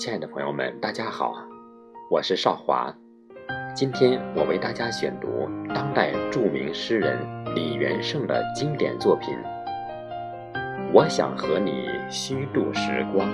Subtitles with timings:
[0.00, 1.32] 亲爱的朋友们，大家好，
[2.10, 2.92] 我是少华。
[3.76, 5.28] 今天我为大家选读
[5.72, 7.16] 当代著名诗人
[7.54, 9.32] 李元盛的经典作品
[10.92, 13.28] 《我想和你虚度时光》。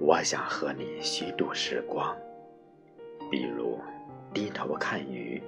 [0.00, 2.16] 我想和你虚度时光，
[3.30, 3.78] 比如
[4.32, 5.42] 低头看鱼，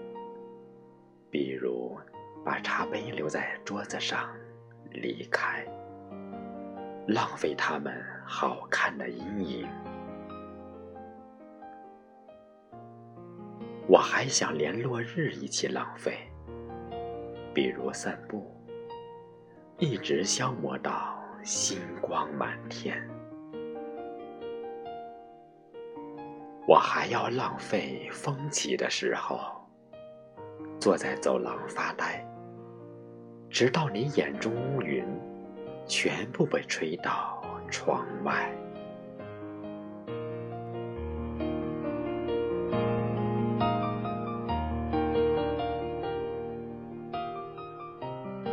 [1.36, 1.94] 比如
[2.42, 4.34] 把茶杯留在桌子上
[4.90, 5.66] 离开，
[7.06, 7.94] 浪费他们
[8.24, 9.68] 好看的阴影。
[13.86, 16.16] 我还想连落日一起浪费，
[17.52, 18.50] 比如散步，
[19.76, 23.06] 一直消磨到星光满天。
[26.66, 29.55] 我还要浪费风起的时候，
[30.86, 32.24] 坐在走廊发呆，
[33.50, 35.04] 直到你眼中乌云
[35.84, 38.48] 全部被吹到窗外。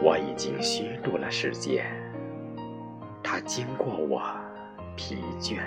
[0.02, 1.86] 我已经虚度了时间，
[3.22, 4.24] 它经过我
[4.96, 5.60] 疲倦。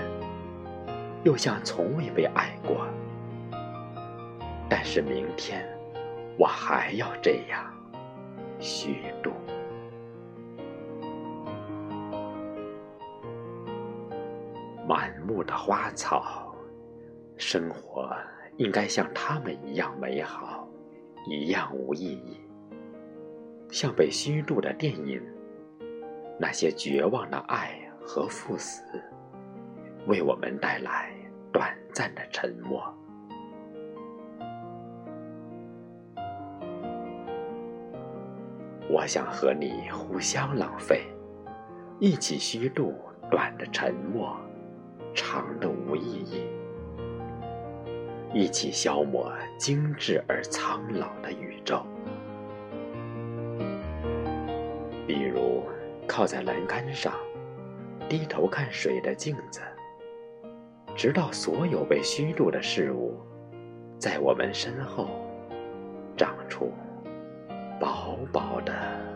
[1.23, 2.89] 又像从未被爱过，
[4.69, 5.65] 但是明天
[6.39, 7.73] 我还要这样
[8.59, 9.33] 虚度。
[14.87, 16.55] 满目的花草，
[17.37, 18.15] 生活
[18.57, 20.69] 应该像他们一样美好，
[21.27, 22.41] 一样无意义。
[23.71, 25.21] 像被虚度的电影，
[26.39, 28.83] 那些绝望的爱和赴死。
[30.07, 31.13] 为我们带来
[31.53, 32.96] 短暂的沉默。
[38.89, 41.03] 我想和你互相浪费，
[41.99, 42.95] 一起虚度
[43.31, 44.37] 短的沉默，
[45.13, 46.47] 长的无意义，
[48.33, 51.85] 一起消磨精致而苍老的宇宙。
[55.07, 55.65] 比如，
[56.07, 57.13] 靠在栏杆上，
[58.09, 59.61] 低头看水的镜子。
[60.95, 63.21] 直到所有被虚度的事物，
[63.99, 65.09] 在我们身后
[66.17, 66.73] 长出
[67.79, 69.16] 薄薄的。